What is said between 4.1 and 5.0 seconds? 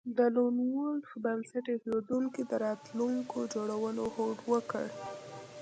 هوډ وکړ